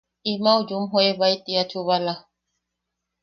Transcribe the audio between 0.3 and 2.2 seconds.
au yumjoebae tiia chubala.